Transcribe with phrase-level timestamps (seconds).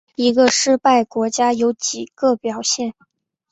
[0.15, 2.95] 一个失败国家有几个表现。